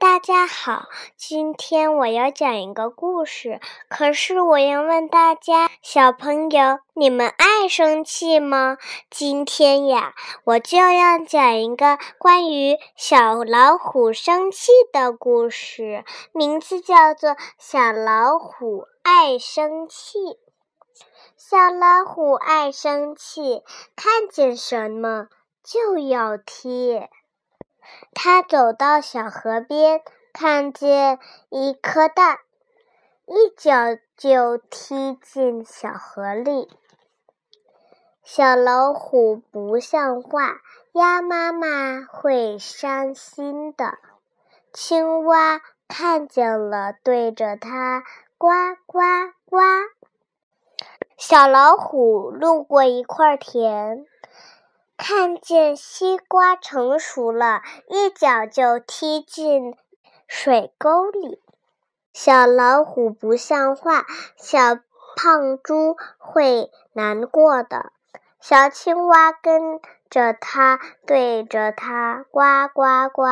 [0.00, 0.88] 大家好，
[1.18, 3.60] 今天我要讲一个故事。
[3.90, 8.78] 可是我要问大家，小朋友，你们爱生气吗？
[9.10, 20.18] 今天呀，我就要讲一个关于小老虎生气的故事，名字叫做《小老虎爱生气》。
[21.36, 23.62] 小老虎爱生气，
[23.94, 25.28] 看见什么
[25.62, 27.08] 就要踢。
[28.14, 31.18] 他走到小河边，看见
[31.50, 32.38] 一颗蛋，
[33.26, 33.74] 一脚
[34.16, 36.68] 就踢进小河里。
[38.22, 40.60] 小老虎不像话，
[40.92, 43.98] 鸭妈妈会伤心的。
[44.72, 48.04] 青蛙看见了，对着它
[48.38, 48.48] 呱
[48.86, 49.00] 呱
[49.44, 49.58] 呱。
[51.18, 54.06] 小老虎路过一块田。
[54.96, 59.76] 看见西瓜成熟了，一脚就踢进
[60.28, 61.40] 水沟里。
[62.12, 64.04] 小老虎不像话，
[64.36, 64.76] 小
[65.16, 67.92] 胖猪会难过的。
[68.40, 73.22] 小青蛙跟着它，对着它呱呱呱。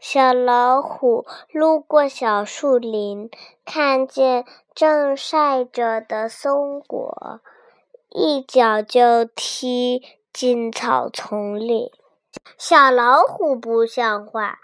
[0.00, 3.30] 小老虎路过小树林，
[3.64, 7.40] 看见正晒着的松果，
[8.10, 10.15] 一脚就踢。
[10.36, 11.94] 进草丛里，
[12.58, 14.58] 小老虎不像话，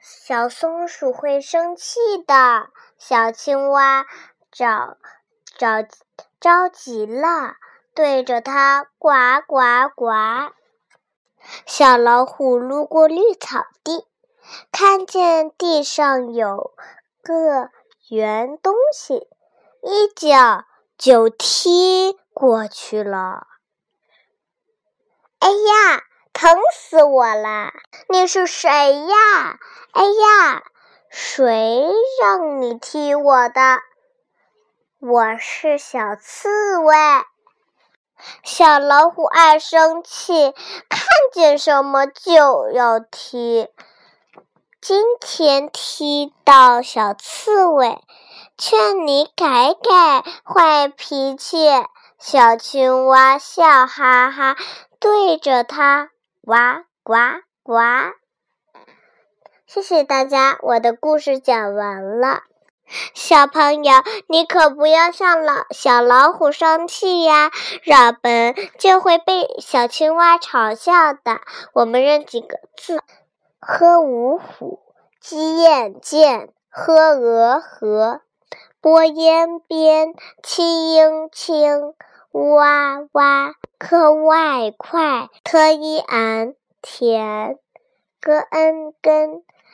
[0.00, 2.70] 小松鼠会生气的。
[2.98, 4.06] 小青蛙
[4.50, 4.98] 着
[5.56, 5.86] 着
[6.40, 7.54] 着急了，
[7.94, 9.10] 对着它呱
[9.46, 10.10] 呱呱。
[11.64, 14.08] 小老虎路过绿草地，
[14.72, 16.74] 看见地上有
[17.22, 17.70] 个
[18.08, 19.28] 圆东西，
[19.80, 20.64] 一脚
[20.98, 23.46] 就踢过去了。
[25.44, 27.70] 哎呀，疼死我了！
[28.08, 29.58] 你是谁呀？
[29.92, 30.62] 哎呀，
[31.10, 31.84] 谁
[32.18, 33.80] 让你踢我的？
[35.00, 36.96] 我是小刺猬。
[38.42, 40.54] 小老虎爱生气，
[40.88, 43.68] 看见什么就要踢。
[44.80, 48.00] 今天踢到小刺猬，
[48.56, 51.68] 劝你改改坏脾气。
[52.18, 54.56] 小青蛙笑哈哈。
[55.04, 56.54] 对着它呱
[57.02, 57.12] 呱
[57.62, 57.74] 呱！
[59.66, 62.44] 谢谢大家，我的故事讲完了。
[63.12, 63.92] 小朋友，
[64.28, 67.50] 你可不要像老小老虎生气呀，
[67.82, 71.42] 绕本就会被小青蛙嘲笑的。
[71.74, 73.02] 我们认几个字：
[73.60, 74.80] 喝五虎，
[75.20, 78.22] 鸡燕见，喝鹅和，
[78.80, 81.92] 播烟边，七鹰青。
[82.32, 83.54] 哇哇，
[83.86, 87.58] 课外快，特一俺甜，
[88.18, 89.42] 哥恩根。